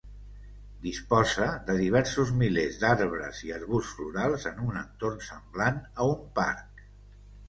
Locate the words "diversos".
1.81-2.31